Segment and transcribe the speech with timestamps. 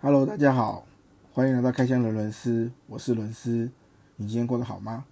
[0.00, 0.86] Hello，大家好，
[1.32, 3.68] 欢迎来到开箱的伦斯，我是伦斯。
[4.14, 5.04] 你今天过得好吗？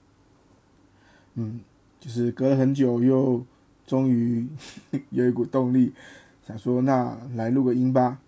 [1.35, 1.61] 嗯，
[1.99, 3.45] 就是隔了很久，又
[3.85, 4.47] 终于
[5.11, 5.93] 有一股动力，
[6.47, 8.21] 想说那来录个音吧。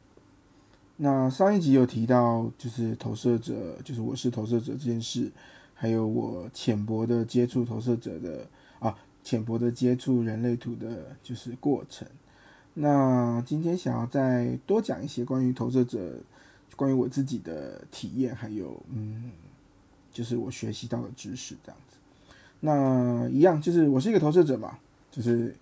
[0.96, 5.30] 那上一集有提到，就是投射者，就是我是投射者这件事，
[5.74, 8.48] 还有我浅薄的接触投射者的
[8.80, 12.08] 啊，浅薄的接触人类图的，就是过程。
[12.74, 16.16] 那今天想要再多讲一些关于投射者，
[16.78, 19.32] 关于我自己的体验，还有嗯，
[20.12, 21.96] 就是我学习到的知识这样子。
[22.60, 24.78] 那一样就是我是一个投射者嘛，
[25.10, 25.54] 就是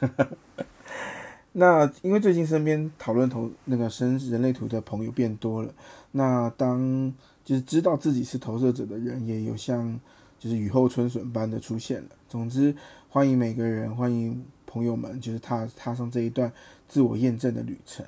[1.52, 5.72] 那因为最近身边讨论投那个生人类图的朋友变多了，
[6.10, 7.14] 那当
[7.44, 9.98] 就是知道自己是投射者的人也有像
[10.38, 12.08] 就是雨后春笋般的出现了。
[12.28, 12.74] 总之，
[13.08, 14.44] 欢迎每个人，欢迎。
[14.68, 16.52] 朋友们，就是踏踏上这一段
[16.86, 18.04] 自我验证的旅程。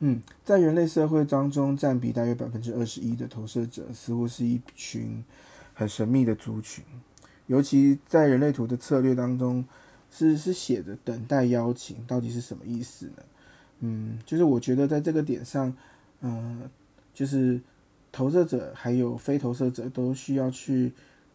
[0.00, 5.24] 嗯，在人类社会当中，占比大约百分之二十一的投射者，似乎是一群
[5.74, 6.84] 很神秘的族群。
[7.46, 9.64] 尤其在人类图的策略当中，
[10.10, 13.22] 是是写着等待邀请，到底是什么意思呢？
[13.80, 15.74] 嗯，就是我觉得在这个点上，
[16.20, 16.68] 嗯，
[17.14, 17.60] 就是
[18.12, 20.92] 投射者还有非投射者都需要去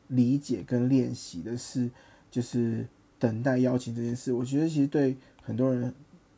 [0.07, 1.89] 理解跟练习的是，
[2.29, 2.85] 就是。
[3.19, 5.93] 等待邀请这件事，我觉得其实对很多人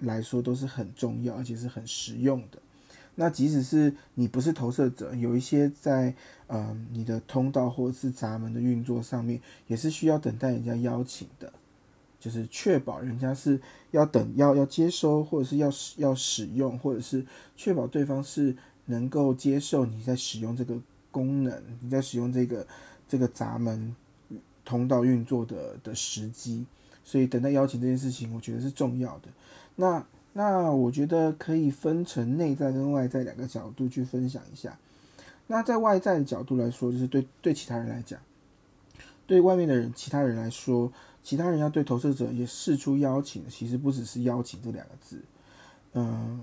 [0.05, 2.57] 来说都是很重要，而且是很实用的。
[3.15, 6.15] 那即使是你不是投射者，有一些在
[6.47, 11.51] 嗯你的通道或者是闸门的运作上面，也是需要等待人家邀请的，
[12.19, 13.59] 就是确保人家是
[13.91, 20.79] 要等要要接收，或者是要要使用，或者是确保对方是能够接受你在使用这个
[21.11, 22.65] 功能，你在使用这个
[23.07, 23.95] 这个闸门。
[24.67, 26.65] 通道运作的的时机，
[27.03, 29.29] 所以等待邀请这件事情，我觉得是重要的。
[29.75, 34.77] 那那我觉得可以分成内在跟外在两个角度去分享一下。
[35.47, 38.19] 那在外在的角度来说，就是对对其他人来讲，
[39.27, 40.91] 对外面的人、其他人来说，
[41.22, 45.22] 其他人要对投射者也释出邀请，其实不只是邀请这两个字。
[45.94, 46.41] 嗯，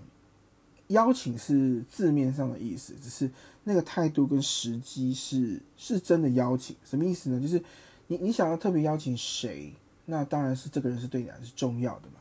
[0.88, 3.30] 邀请是字面上的意思，只是
[3.64, 6.76] 那个态度跟时机是是真的邀请。
[6.84, 7.40] 什么意思呢？
[7.40, 7.62] 就是。
[8.08, 9.72] 你你想要特别邀请谁？
[10.04, 12.20] 那当然是这个人是对你来是重要的嘛。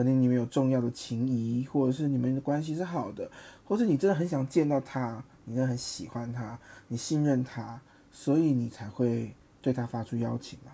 [0.00, 3.30] 可能你们有重要的情谊，或者是你们的关系是好的，
[3.66, 7.78] 或是你真的很想见到他，你真的很喜欢他，你信任他，
[8.10, 10.72] 所以你才会对他发出邀请嘛。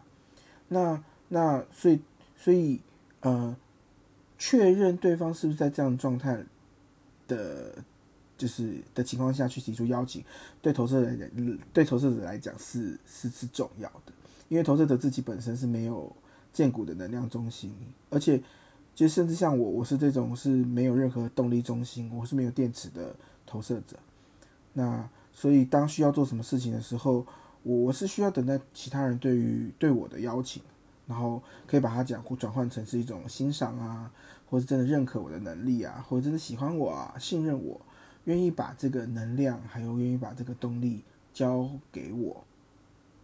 [0.68, 2.00] 那那所以
[2.36, 2.80] 所以
[3.22, 3.56] 呃，
[4.38, 6.44] 确认对方是不是在这样状态
[7.26, 7.74] 的，
[8.38, 10.22] 就是的情况下去提出邀请，
[10.62, 14.12] 对投射人讲，对投射者来讲是是是重要的。
[14.48, 16.14] 因为投射者自己本身是没有
[16.52, 17.74] 建骨的能量中心，
[18.08, 18.40] 而且
[18.96, 23.14] 就甚至像我，我是这种是没有任何动力中心，我是没有电池的
[23.44, 23.98] 投射者。
[24.72, 27.26] 那所以当需要做什么事情的时候，
[27.62, 30.62] 我我是需要等待其他人对于对我的邀请，
[31.06, 34.10] 然后可以把它讲或转换成是一种欣赏啊，
[34.48, 37.78] 或者真的认可我的能力啊，或者真的喜欢我啊，信任我，
[38.24, 41.02] 愿意把这个能量还有愿意把这个动力
[41.34, 42.42] 交给我。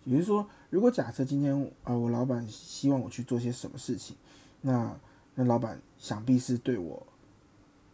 [0.05, 4.15] 也就是说，如果假设今天啊，我老板希望我去做些什么事情，
[4.61, 4.95] 那
[5.35, 7.07] 那老板想必是对我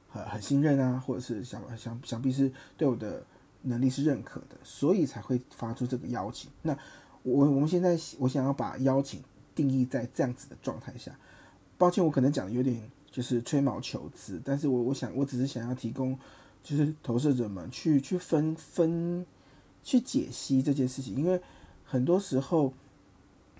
[0.08, 3.24] 很很信任啊，或者是想想想必是对我的
[3.62, 6.50] 能力是认可的，所以才会发出这个邀请。
[6.62, 6.76] 那
[7.22, 9.22] 我我们现在我想要把邀请
[9.54, 11.16] 定义在这样子的状态下，
[11.76, 16.18] 抱歉，我可能讲的有点就是吹毛求疵，但是我我想我只是想要提供，
[16.62, 19.26] 就是投射者们去去分分
[19.82, 21.40] 去解析这件事情，因为。
[21.90, 22.74] 很多时候，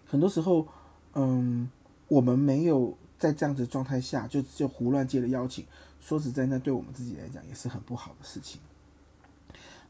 [0.05, 0.69] 很多时候，
[1.15, 1.67] 嗯，
[2.09, 5.65] 我们没有在这样子状态下就就胡乱接了邀请。
[6.01, 8.61] 说实在，那对我们自己来讲也是很不好的事情。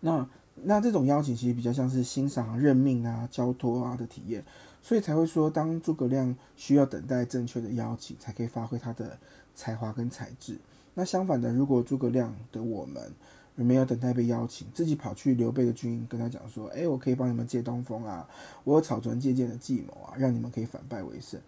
[0.01, 4.45] 那那这种邀请其实比较像是欣赏、任命啊、交托啊的体验，
[4.83, 9.19] 所以才会说，当诸葛亮需要等待正确的邀请，才可以发挥他的
[9.55, 10.59] 才华跟才智。
[10.95, 13.13] 那相反的，如果诸葛亮的我们，
[13.55, 18.29] 没有等待被邀请，自己跑去刘备的军营跟他讲说：“哎，我可以帮你们借东风啊，
[18.65, 21.41] 我有草船借箭的计谋啊，让你们可以反败为胜。”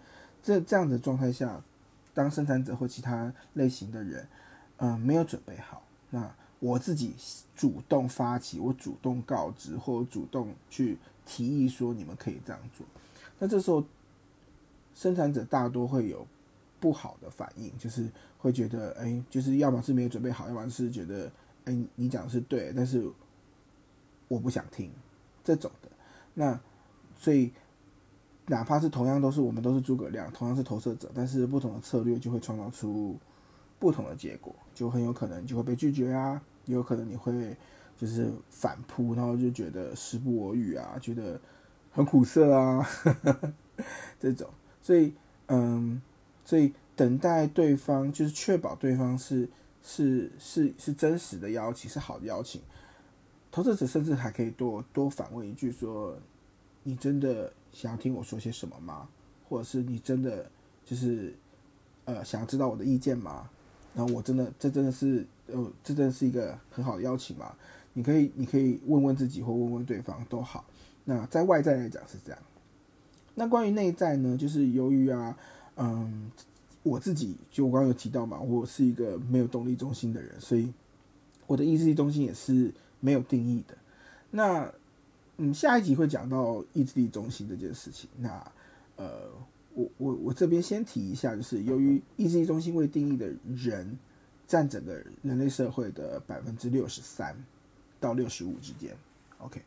[0.42, 1.62] 这这样的状态下，
[2.14, 4.28] 当生产者或其他类型的人，
[4.78, 7.14] 嗯，没有准备好，那我自己
[7.54, 12.86] 主动发起，我主动告知或主动去提议说你们可以这样做，
[13.38, 13.84] 那这时候
[14.94, 16.26] 生产者大多会有
[16.78, 21.30] 不好的反应，就是会觉得，哎，就是要么是没有准备好，要么是觉得。
[21.66, 23.06] 哎，你讲的是对，但是
[24.28, 24.90] 我不想听
[25.44, 25.90] 这种的。
[26.32, 26.58] 那
[27.18, 27.52] 所以，
[28.50, 33.16] 哪怕是同样都是我们都是诸葛亮，同样是投射者，但是不同的策略就会创造出
[33.78, 37.56] 不同的结果，就很有可能就会被拒绝啊，也有可能你会
[37.96, 41.40] 就是反扑，然后就觉得时不我与啊，觉得
[41.92, 42.84] 很苦涩啊，
[44.18, 44.48] 这种。
[44.82, 45.14] 所以，
[45.46, 46.02] 嗯，
[46.44, 49.48] 所以等待对方，就是确保对方是
[49.80, 52.60] 是是是真实的邀请，是好的邀请。
[53.52, 56.16] 投射者甚至还可以多多反问一句说
[56.82, 59.08] ：“你真的想要听我说些什么吗？
[59.48, 60.50] 或者是你真的
[60.84, 61.34] 就是
[62.04, 63.48] 呃想要知道我的意见吗？
[63.94, 67.54] 然后我真的这真的是呃这真的是一个很好的邀请吗？
[67.92, 70.64] 你可以你可以问问自己或问问对方都好。
[71.04, 72.40] 那在外在来讲是这样。
[73.34, 74.36] 那关于内在呢？
[74.36, 75.36] 就是由于啊，
[75.76, 76.30] 嗯，
[76.82, 80.72] 我自己就我刚刚有提到嘛，我是一个没有动力中心的人，所以
[81.46, 82.72] 我的意志力中心也是。
[83.02, 83.74] 没有定义的，
[84.30, 84.70] 那
[85.42, 88.10] 嗯，下一集会讲到意志力中心这件事情。
[88.18, 88.52] 那
[88.96, 89.30] 呃，
[89.72, 93.26] 我我我这边先提一下，就是由于意志力中心未定义的
[93.56, 93.98] 人
[94.46, 94.92] 占整个
[95.22, 97.34] 人类社会的百分之六十三
[97.98, 98.94] 到六十五之间。
[99.38, 99.62] OK，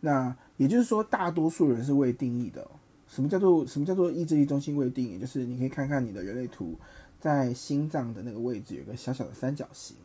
[0.00, 2.68] 那也就是说，大多数人是未定义的。
[3.06, 5.20] 什么叫做什么叫做意志力中心未定义？
[5.20, 6.74] 就是你可以看看你的人类图，
[7.20, 9.96] 在心脏的那个位置有个小小的三角形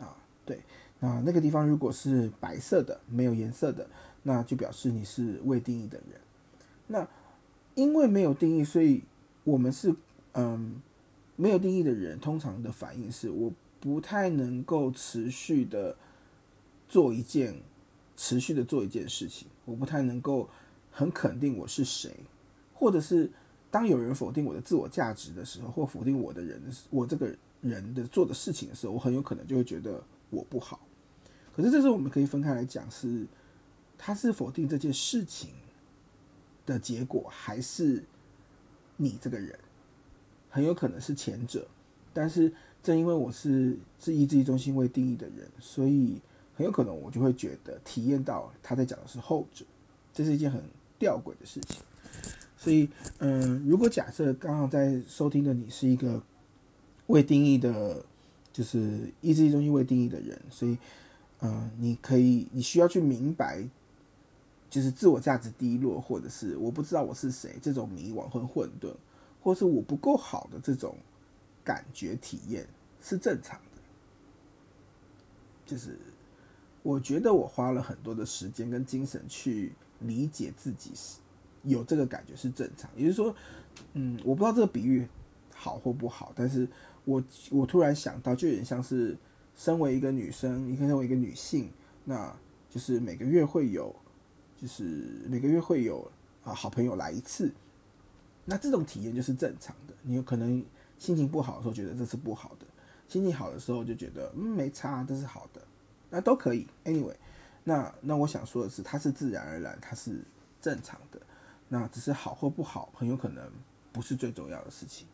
[0.00, 0.58] 啊，对。
[0.98, 3.86] 啊，那个地方如果是白色的，没有颜色的，
[4.26, 6.20] 那就表示你是未定义的人。
[6.88, 7.08] 那
[7.74, 9.02] 因为没有定义，所以
[9.44, 9.94] 我们是
[10.32, 10.82] 嗯
[11.36, 15.96] 没有定义的人，通常的反应是我不太能够持续的
[16.88, 17.54] 做一件
[18.16, 20.48] 持续的做一件事情，我不太能够
[20.90, 22.10] 很肯定我是谁，
[22.74, 23.30] 或者是
[23.70, 30.02] 当有人否定我的自我价值的时候，或否定我的人我这个人的做的事情的时候，我很有可能就会觉得。
[30.28, 30.80] 我不好，
[31.54, 33.24] 可是这时候我们可以分开来讲，是
[33.98, 35.50] 他是否定这件事情
[36.64, 38.04] 的结果，还是
[38.96, 39.58] 你这个人，
[40.48, 41.66] 很有可能是前者。
[42.12, 42.52] 但是
[42.82, 46.20] 正因为我是自意志力中心未定义的人，所以
[46.54, 49.64] 很有可能我就会觉得体验到他在讲的是后者，
[50.12, 50.62] 这是一件很
[50.98, 51.80] 吊诡的事情。
[52.56, 52.88] 所以，
[53.18, 56.22] 嗯，如果假设刚好在收听的你是一个
[57.06, 58.04] 未定义的。
[58.52, 60.78] 就是意志力中心未定义的人，所以，
[61.42, 63.62] 嗯，你可以，你需要去明白，
[64.68, 68.94] 就是自我价值低落，或者是我不知道我是谁这种迷惘和混沌，
[69.42, 70.96] 或是我不够好的这种
[71.64, 72.66] 感觉体验
[73.00, 73.80] 是正常的。
[75.64, 75.98] 就是
[76.82, 81.18] 我觉得我花了很多的时间跟精神去理解自己是
[81.64, 82.90] 有这个感觉是正常。
[82.96, 83.34] 也就是说，
[83.94, 85.06] 嗯，我不知道这个比喻
[85.52, 86.68] 好或不好，但是。
[87.06, 87.22] 我
[87.52, 89.16] 我突然想到，就有点像是
[89.54, 91.70] 身为一个女生，你可以身为一个女性，
[92.04, 92.36] 那
[92.68, 93.94] 就是每个月会有，
[94.60, 94.82] 就是
[95.28, 96.10] 每个月会有
[96.44, 97.52] 啊好朋友来一次，
[98.44, 99.94] 那这种体验就是正常的。
[100.02, 100.64] 你有可能
[100.98, 102.66] 心情不好的时候觉得这是不好的，
[103.08, 105.60] 心情好的时候就觉得嗯没差，这是好的，
[106.10, 106.66] 那都可以。
[106.84, 107.16] Anyway，
[107.64, 110.20] 那那我想说的是，它是自然而然，它是
[110.60, 111.20] 正常的，
[111.68, 113.50] 那只是好或不好，很有可能
[113.92, 115.06] 不是最重要的事情。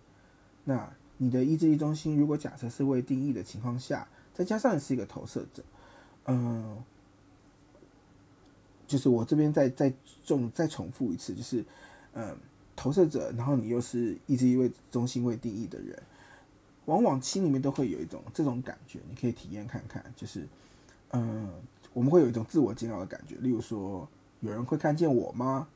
[0.65, 0.93] 那。
[1.19, 5.63] 你的意志力中心，如果假设是未定义的情况下，再加上是一个投射者，
[6.25, 6.83] 嗯，
[8.93, 9.93] 就是我这边再再
[10.25, 11.65] 重再重复一次，就是
[12.13, 12.37] 嗯，
[12.77, 16.01] 投射者，然后你又是一直一位中心位定义的人，
[16.85, 20.47] 往往心里面都会有一种这种感觉，你可以体验看看，就是
[21.13, 21.49] 嗯，
[21.95, 24.07] 我们会有一种自我煎熬的感觉，例如说，
[24.41, 25.69] 有人会看见我吗？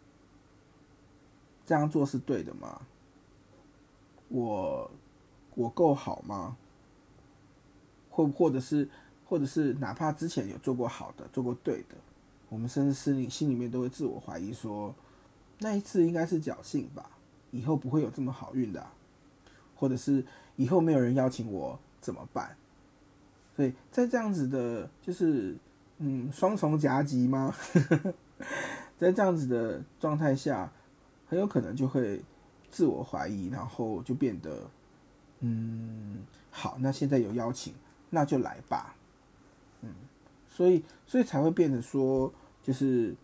[1.65, 2.83] 这样做是对的吗？
[4.29, 4.91] 我。
[5.57, 6.55] 我够好吗？
[8.11, 8.87] 或或者是，
[9.25, 11.95] 或者是哪怕之前有做过好的，做过对的，
[12.49, 14.95] 我们甚至心里心里面都会自我怀疑说，
[15.59, 17.11] 那一次应该是侥幸吧，
[17.51, 18.87] 以后不会有这么好运的，
[19.75, 20.25] 或者是
[20.57, 22.57] 以后没有人邀请我怎么办？
[23.57, 25.57] 所以在这样子的，就是
[25.99, 27.55] 嗯双重夹击吗？
[28.99, 30.71] 在这样子的状态下，
[31.29, 32.23] 很有可能就会
[32.71, 34.71] 自我怀疑，然后就变得。
[35.41, 37.75] 嗯，好，那现在有邀请，
[38.09, 38.95] 那就来吧。
[39.83, 39.91] 嗯，
[40.57, 42.33] 所以，所以才会变得说，
[42.63, 43.15] 就是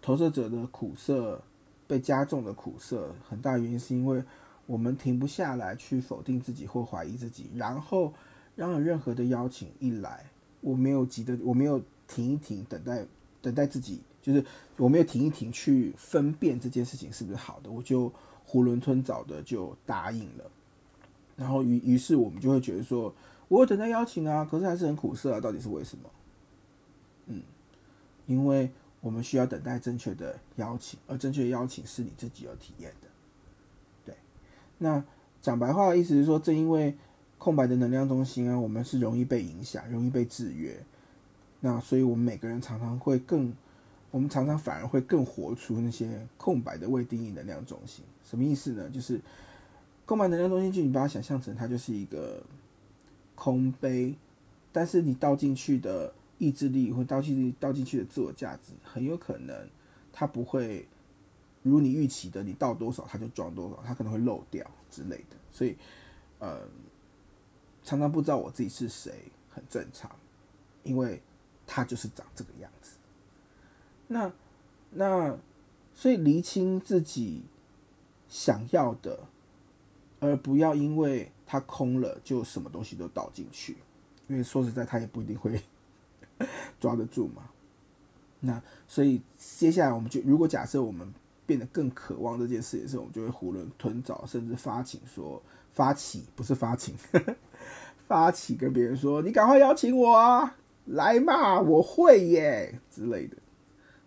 [0.00, 1.42] 投射者的苦涩
[1.88, 4.22] 被加重的苦涩，很大原因是因为
[4.64, 8.14] 我们停不下来去否定自己或怀疑自己，然后
[8.54, 10.26] 让任何的邀请一来，
[10.60, 13.04] 我没有急的，我没有停一停，等待
[13.42, 14.44] 等待自己，就是
[14.76, 18.08] 我没有停一停去分辨这件事情是不是好的，我就
[18.48, 20.48] 囫囵吞枣的就答应了。
[21.34, 23.12] 然后于于是我们就会觉得说，
[23.48, 26.08] 我等待邀请啊，可是还是很苦涩啊，到底是为什么？
[27.28, 27.42] 嗯，
[28.26, 28.70] 因为
[29.00, 33.08] 我们需要等待正确的邀请，而正确的邀请是你自己有体验的。
[34.04, 34.16] 对，
[34.78, 35.02] 那
[35.40, 36.96] 讲白话的意思是说，正因为
[37.38, 40.76] 空白的能量中心啊，我们是容易被影响，容易被制约。
[41.60, 43.52] 那所以我们每个人常常会更，
[44.10, 48.04] 我们常常反而会更活出那些空白的未定义能量中心。
[48.24, 48.90] 什么意思呢？
[48.90, 49.20] 就是
[50.04, 52.42] 空白能量中心，就你把它想象成它就是一个
[53.34, 54.14] 空杯，
[54.72, 59.68] 但是你倒进去的意志力或倒进倒进去的自我价值，很有可能
[60.12, 60.88] 它不会
[61.62, 65.36] 如你预期的，你倒多少它就装多少，它可能会漏掉之类的。
[65.50, 65.76] 所以，
[66.38, 66.60] 呃，
[67.84, 69.12] 常常不知道我自己是谁，
[69.50, 70.10] 很正常，
[70.82, 71.20] 因为。
[71.70, 72.96] 他就是长这个样子，
[74.06, 74.32] 那
[74.90, 75.38] 那
[75.94, 77.42] 所以厘清自己
[78.26, 79.20] 想要的，
[80.18, 83.76] 而不要因为它空了就什么东西都倒进去，
[84.28, 85.60] 因为说实在，他也不一定会
[86.80, 87.50] 抓得住嘛。
[88.40, 91.12] 那所以接下来我们就如果假设我们
[91.46, 95.42] 变得更渴望这件事的时候，我们就会囫囵吞枣，甚至发情说
[95.72, 96.94] 发起不是发请，
[98.06, 100.56] 发起跟别人说你赶快邀请我啊。
[100.90, 103.36] 来嘛，我会耶之类的，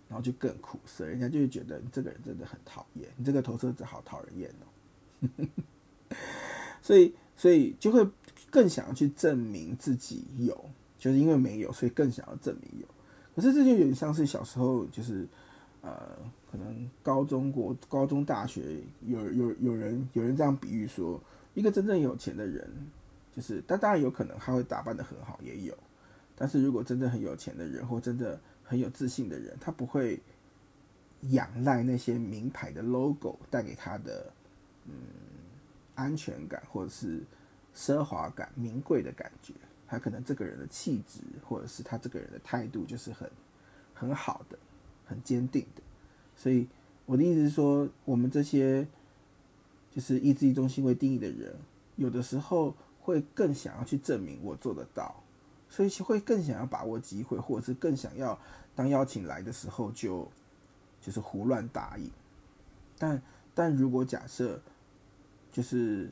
[0.09, 5.45] 然后就更苦涩，人家就会觉得你这个人真的很讨厌，你这个投射者好讨人厌哦。
[6.81, 8.03] 所以，所以就会
[8.49, 10.69] 更想要去证明自己有，
[11.01, 12.85] 就是因为没有，所以更想要证明有。
[13.35, 15.27] 可是这就有点像是小时候，就是
[15.81, 16.15] 呃，
[16.51, 18.77] 可能高中国、高中、大学
[19.07, 21.19] 有有有人有人这样比喻说，
[21.55, 22.69] 一个真正有钱的人，
[23.35, 25.75] 就是但当然有可能他会打扮的很好，也有。
[26.35, 30.21] 但是如果真的很有钱的人，或真的很有自信的人，他不会
[31.31, 34.31] 仰赖那些名牌的 logo 带给他的
[34.85, 34.93] 嗯
[35.95, 37.23] 安全感，或者是
[37.75, 39.51] 奢华感、名贵的感觉。
[39.91, 43.29] 他可能这个人的气质，或者是他这个人的态度，就是很
[43.93, 44.57] 很好的、
[45.05, 45.81] 很坚定的。
[46.37, 46.65] 所以
[47.05, 48.87] 我的意思是说，我们这些
[49.91, 51.53] 就是意志力中心为定义的人，
[51.97, 55.21] 有的时候会更想要去证明我做得到。
[55.67, 58.39] 所以会更想要把握机会，或者是更想要
[58.73, 60.25] 当邀请来的时候就
[61.01, 62.09] 就是胡乱答应。
[62.97, 63.21] 但
[63.53, 64.61] 但如果假设
[65.51, 66.09] 就是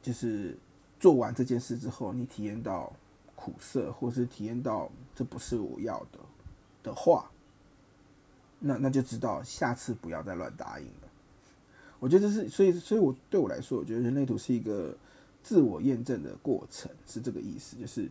[0.00, 0.56] 就是
[1.04, 2.90] 做完这件事之后，你体验到
[3.36, 6.18] 苦涩，或是体验到这不是我要的
[6.82, 7.30] 的话，
[8.58, 11.08] 那那就知道下次不要再乱答应了。
[12.00, 14.96] 我觉得这是所以所以我对我来说，我觉得人类图是一个。
[15.46, 18.08] 自我验证的过程是这个意思，就是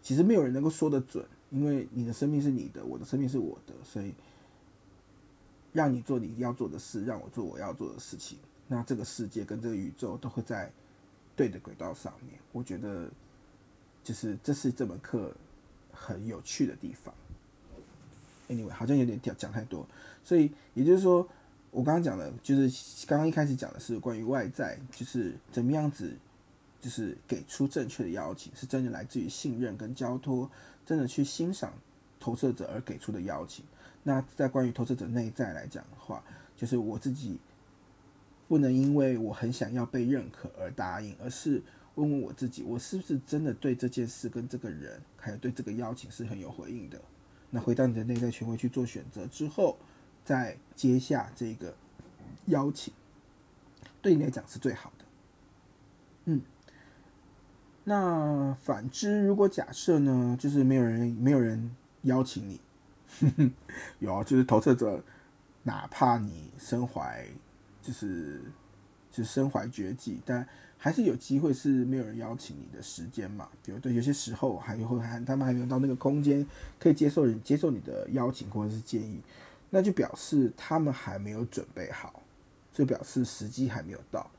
[0.00, 4.14] 其实没有人能够说得准，因为你的生命是你的，我的生命是我的，所以
[5.72, 8.38] 让你做你要做的事，让我做我要做的事情，
[8.68, 10.70] 那这个世界跟这个宇宙都会在
[11.38, 12.38] 对的轨道上面。
[12.50, 13.08] 我觉得
[14.02, 15.32] 就是这是这门课
[15.92, 17.14] 很有趣的地方。
[18.50, 19.86] Anyway，好像有点讲讲太多，
[20.24, 21.26] 所以也就是说，
[21.70, 26.18] 我刚刚讲的，就是刚刚一开始讲的是关于外在，就是怎么样子。
[26.80, 30.48] 就是给出正确的邀请，是真的来自于信任跟交托，
[30.86, 31.72] 真的去欣赏
[32.20, 33.64] 投射者而给出的邀请。
[34.04, 36.22] 那在关于投射者内在来讲的话，
[36.56, 37.40] 就是我自己
[38.48, 41.62] 不能因为我很想要被认可而答应，而是
[41.96, 47.00] 问问我自己，我是不是真的对这件事跟这个人，还有对这个邀请是很有回应的。
[47.50, 49.76] 那回到你的内在权威去做选择之后，
[50.24, 51.74] 再接下这个
[52.46, 52.92] 邀请，
[54.00, 55.04] 对你来讲是最好的。
[56.24, 56.40] 嗯。
[57.84, 62.60] 那反之，如果假设呢，就是没有人没有人邀请你，
[63.98, 65.02] 有啊，就是投射者，
[65.62, 67.26] 哪怕你身怀
[67.82, 68.42] 就是
[69.10, 73.48] 就是身怀绝技，但还是有机会是没有人邀请你的时间嘛。
[73.64, 76.46] 比如对有些时候还有还他们还没有到那个空间
[76.78, 79.20] 可以接受人接受你的邀请或者是建议，
[79.70, 82.22] 那就表示他们还没有准备好，
[82.72, 84.30] 就表示时机还没有到。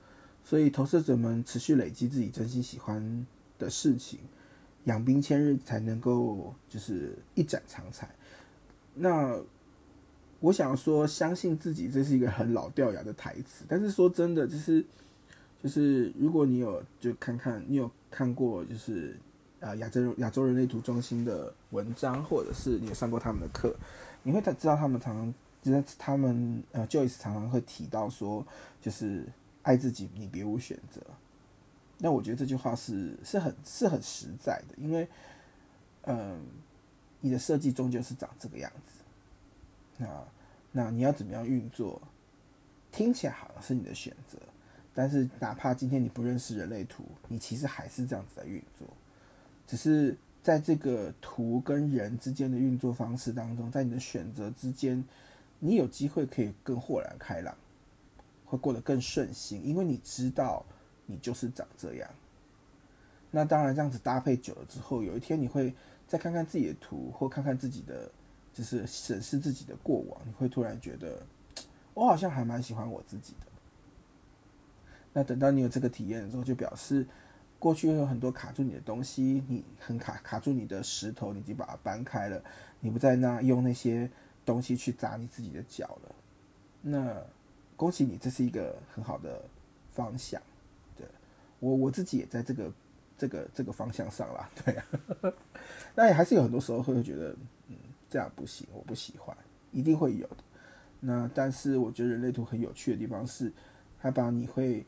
[0.44, 3.26] 所以投射者们持续累积自己真心喜欢。
[3.60, 4.20] 的事情，
[4.86, 8.10] 养兵千日才能够就是一展长才。
[8.94, 9.38] 那
[10.40, 13.66] 我想说，相信自己，这是一个很老掉牙的台词。
[13.68, 14.86] 但是说真的，就是
[15.62, 19.18] 就是如果你有就看看，你有看过就是
[19.60, 23.76] 啊亚洲亚洲人类图中心的文章，或者是你有上过他们的课，
[24.24, 28.46] 你会知道他们常常就是他们呃 Joyce 常常会提到说，
[28.82, 29.26] 就是
[29.64, 31.02] 爱自己，你别无选择。
[31.98, 35.06] 那我觉得这句话是是很是很实在的，因为，
[36.04, 36.40] 嗯，
[37.20, 38.99] 你的设计终究是长这个样子，
[40.00, 40.08] 那
[40.72, 42.02] 那你要怎么样运作，
[42.92, 44.40] 听起来好像是你的选择，
[44.96, 48.88] 但是哪怕今天你不认识人类图，你其实还是这样子在运作，
[49.68, 55.04] 只是在这个图跟人之间的运作方式当中，在你的选择之间，
[55.60, 57.56] 你有机会可以更豁然开朗，
[58.46, 60.66] 会过得更顺心，因为你知道。
[61.12, 62.08] 你就是长这样，
[63.32, 65.74] 那当然这样子搭配久了之后，有一天你会
[66.08, 68.12] 再看看自己的图，或看看自己的，
[68.60, 71.26] 就是审视自己的过往，你会突然觉得，
[71.94, 73.48] 我好像还蛮喜欢我自己的。
[75.14, 77.08] 那等到你有这个体验的时候，就表示
[77.58, 82.44] 过去有很多卡住你的东西，你很卡卡住你的石头，你已经把它搬开了，
[82.82, 84.12] 你不再那用那些
[84.46, 86.14] 东西去砸你自己的脚了。
[86.82, 87.16] 那
[87.78, 89.42] 恭喜你，这是一个很好的
[89.94, 90.42] 方向。
[90.98, 91.08] 对
[91.62, 92.74] 我我自己也在这个
[93.18, 94.50] 这个这个方向上啦。
[94.66, 94.86] 对啊，
[95.96, 97.34] 那也还是有很多时候会觉得，
[98.10, 99.36] 这样不行，我不喜欢，
[99.72, 100.38] 一定会有的。
[101.00, 103.52] 那但是我觉得人类图很有趣的地方是，
[104.02, 104.86] 它把你会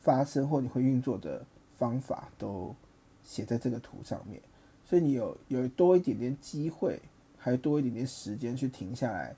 [0.00, 1.44] 发生或你会运作的
[1.78, 2.74] 方法都
[3.22, 4.40] 写在这个图上面，
[4.84, 7.00] 所以你有有多一点点机会，
[7.36, 9.34] 还多一点点时间去停下来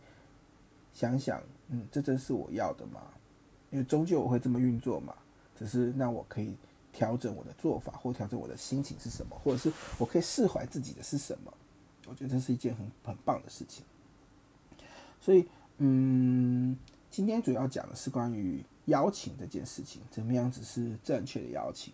[0.95, 1.43] 想想。
[1.69, 3.01] 嗯，这真是我要的吗？
[3.71, 5.15] 因为终究我会这么运作嘛。
[5.59, 6.55] 只是那我可以
[6.93, 11.53] 调整我的做法，或调整我的心情是什么，或者是我可以释怀自己的是什么？
[12.09, 13.85] 我觉得这是一件很很棒的事情。
[15.21, 15.47] 所以，
[15.79, 16.77] 嗯，
[17.11, 21.93] 今天主要讲的是关于邀请这件事情，怎么样子是正确的邀请。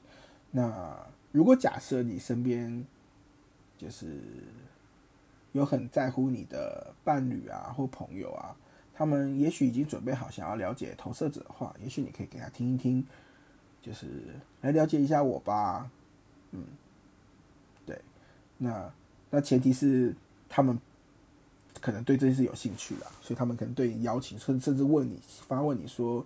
[0.51, 2.85] 那如果假设你身边
[3.79, 4.21] 就是
[5.53, 8.57] 有很在乎你的伴侣啊，或朋友啊。
[8.95, 13.05] 他们也许已经准备好想要了解投射者的话，也许你可以给他听一听，
[13.81, 14.07] 就是
[14.61, 15.91] 来了解一下我吧。
[16.51, 16.63] 嗯，
[17.87, 17.99] 对，
[18.59, 18.93] 那
[19.35, 20.15] 那前提是
[20.47, 20.79] 他们
[21.81, 26.23] 可能对这件事有兴趣啦，所以他们可能对你邀请，甚甚至问你发问你说，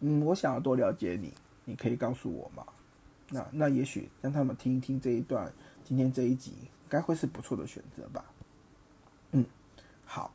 [0.00, 1.32] 嗯，我想要多了解你，
[1.64, 2.62] 你可以告诉我吗？
[3.30, 5.50] 那那也许让他们听一听这一段，
[5.84, 6.52] 今天这一集
[6.88, 8.24] 该会是不错的选择吧。
[9.32, 9.44] 嗯，
[10.04, 10.30] 好。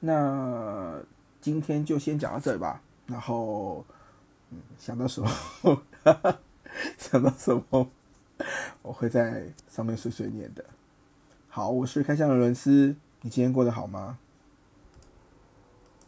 [0.00, 1.00] 那
[1.40, 2.82] 今天就先讲到这里吧。
[3.06, 3.84] 然后，
[4.50, 5.30] 嗯，想到什么，
[6.98, 7.88] 想到什么，
[8.82, 10.64] 我会在上面碎碎念的。
[11.56, 14.18] 好，我是开箱的伦斯，你今天过得好吗？